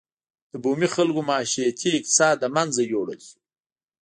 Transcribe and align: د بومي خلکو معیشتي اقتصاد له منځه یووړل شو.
د 0.51 0.53
بومي 0.63 0.87
خلکو 0.95 1.21
معیشتي 1.29 1.89
اقتصاد 1.97 2.35
له 2.43 2.49
منځه 2.55 2.81
یووړل 2.91 3.19
شو. 3.27 3.37